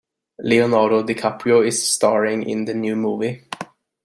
[0.39, 3.43] Leonardo DiCaprio is staring in the new movie.